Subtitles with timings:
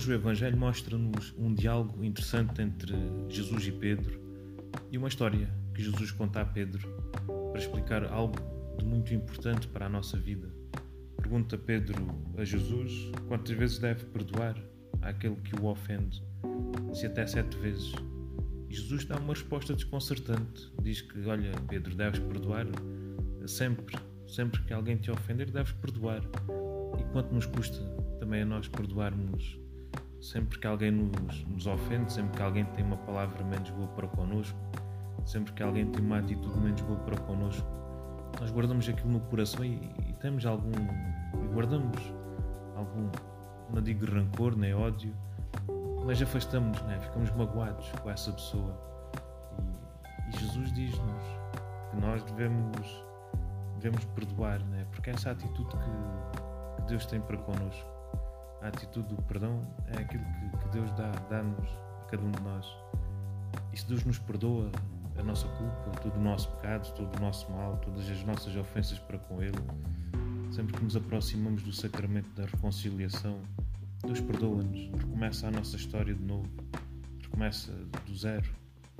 [0.00, 2.94] Hoje o Evangelho mostra-nos um diálogo interessante entre
[3.28, 4.18] Jesus e Pedro
[4.90, 6.88] e uma história que Jesus conta a Pedro
[7.52, 8.38] para explicar algo
[8.78, 10.48] de muito importante para a nossa vida.
[11.18, 14.56] Pergunta Pedro a Jesus quantas vezes deve perdoar
[15.02, 16.24] àquele que o ofende,
[16.94, 17.92] se até sete vezes.
[18.70, 20.72] Jesus dá uma resposta desconcertante.
[20.80, 22.66] Diz que, olha, Pedro, deves perdoar
[23.46, 26.22] sempre, sempre que alguém te ofender, deves perdoar.
[26.98, 27.78] E quanto nos custa
[28.18, 29.60] também a nós perdoarmos
[30.20, 34.06] sempre que alguém nos, nos ofende, sempre que alguém tem uma palavra menos boa para
[34.08, 34.58] connosco,
[35.24, 37.66] sempre que alguém tem uma atitude menos boa para connosco,
[38.40, 39.76] nós guardamos aquilo no coração e,
[40.08, 40.72] e temos algum.
[40.72, 42.00] e guardamos
[42.76, 43.10] algum.
[43.72, 45.14] não digo rancor nem ódio,
[46.04, 46.98] mas afastamos, né?
[47.00, 48.78] ficamos magoados com essa pessoa.
[49.58, 51.24] E, e Jesus diz-nos
[51.90, 53.04] que nós devemos,
[53.76, 54.86] devemos perdoar, né?
[54.90, 57.99] porque é essa atitude que, que Deus tem para connosco
[58.62, 61.68] a atitude do perdão é aquilo que, que Deus dá, dá-nos
[62.02, 62.66] a cada um de nós.
[63.72, 64.70] E se Deus nos perdoa
[65.16, 68.98] a nossa culpa, todo o nosso pecado, todo o nosso mal, todas as nossas ofensas
[68.98, 69.58] para com Ele,
[70.50, 73.40] sempre que nos aproximamos do sacramento da reconciliação,
[74.04, 76.48] Deus perdoa-nos, recomeça a nossa história de novo,
[77.22, 77.72] recomeça
[78.06, 78.48] do zero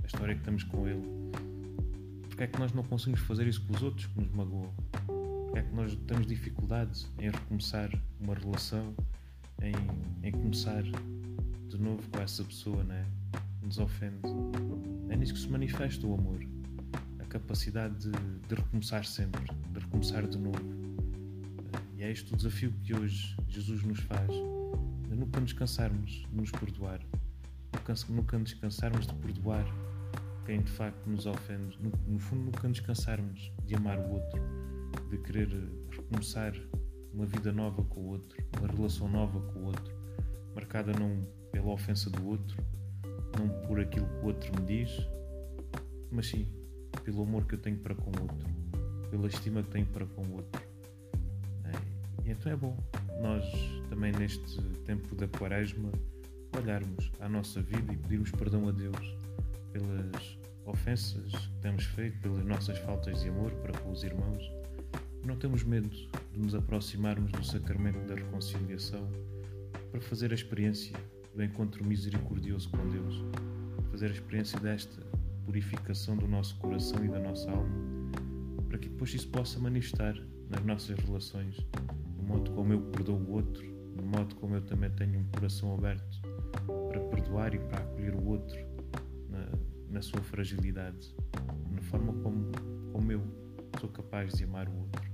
[0.03, 1.07] a história que temos com Ele.
[2.29, 4.73] Porque é que nós não conseguimos fazer isso com os outros que nos magoam?
[5.07, 8.95] Porque é que nós temos dificuldades em recomeçar uma relação
[9.63, 13.07] em, em começar de novo com essa pessoa, né?
[13.63, 14.21] Nos ofende.
[15.09, 16.41] É nisso que se manifesta o amor.
[17.19, 18.11] A capacidade de,
[18.49, 20.61] de recomeçar sempre, de recomeçar de novo.
[21.97, 24.31] E é este o desafio que hoje Jesus nos faz.
[25.09, 27.01] De nunca nos cansarmos de nos perdoar.
[28.09, 29.65] Nunca nos cansarmos de perdoar
[30.47, 31.79] quem de facto nos ofende.
[31.81, 34.41] No, no fundo, nunca nos cansarmos de amar o outro,
[35.11, 35.49] de querer
[35.91, 36.53] recomeçar
[37.13, 39.95] uma vida nova com o outro, uma relação nova com o outro,
[40.55, 42.63] marcada não pela ofensa do outro,
[43.39, 44.91] não por aquilo que o outro me diz,
[46.11, 46.47] mas sim
[47.05, 48.49] pelo amor que eu tenho para com o outro,
[49.11, 50.63] pela estima que tenho para com o outro.
[51.65, 52.77] É, e então é bom
[53.21, 53.45] nós
[53.89, 55.91] também neste tempo da quaresma
[56.57, 59.17] olharmos à nossa vida e pedirmos perdão a Deus
[59.73, 64.43] pelas ofensas que temos feito, pelas nossas faltas de amor para com os irmãos
[65.25, 69.09] não temos medo de nos aproximarmos do sacramento da reconciliação
[69.91, 70.97] para fazer a experiência
[71.35, 73.23] do encontro misericordioso com Deus,
[73.91, 75.03] fazer a experiência desta
[75.45, 77.69] purificação do nosso coração e da nossa alma,
[78.69, 80.15] para que depois isso possa manifestar
[80.49, 81.57] nas nossas relações,
[82.17, 83.65] no modo como eu perdoo o outro,
[83.97, 86.21] no modo como eu também tenho um coração aberto
[86.89, 88.59] para perdoar e para acolher o outro
[89.29, 89.49] na,
[89.91, 91.15] na sua fragilidade,
[91.71, 92.51] na forma como,
[92.93, 95.11] como eu sou capaz de amar o outro.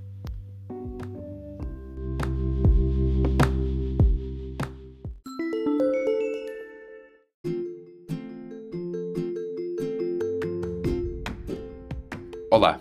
[12.50, 12.80] Olá,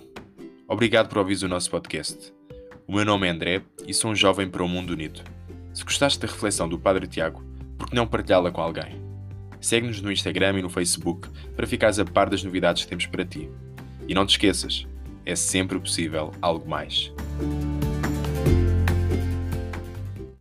[0.68, 2.34] obrigado por ouvir o nosso podcast.
[2.88, 5.22] O meu nome é André e sou um jovem para o mundo unido.
[5.74, 7.44] Se gostaste da reflexão do Padre Tiago,
[7.78, 9.02] por que não partilhá-la com alguém?
[9.59, 13.25] Segue-nos no Instagram e no Facebook para ficares a par das novidades que temos para
[13.25, 13.50] ti.
[14.08, 14.88] E não te esqueças,
[15.25, 17.12] é sempre possível algo mais.